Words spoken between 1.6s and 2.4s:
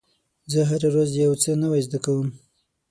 نوی زده کوم.